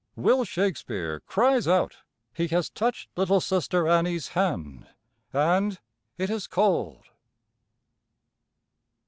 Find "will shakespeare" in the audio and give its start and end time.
0.15-1.19